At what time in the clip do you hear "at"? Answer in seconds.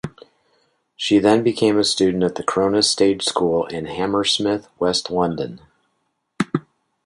2.23-2.33